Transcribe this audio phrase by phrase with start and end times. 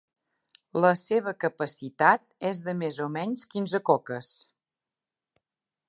[0.85, 4.35] La seva capacitat és de més o menys quinze coques.